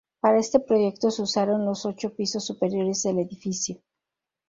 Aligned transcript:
Para 0.19 0.39
este 0.39 0.59
proyecto 0.59 1.11
se 1.11 1.21
usaron 1.21 1.63
los 1.63 1.85
ocho 1.85 2.15
pisos 2.15 2.43
superiores 2.47 3.03
del 3.03 3.19
edificio. 3.19 3.83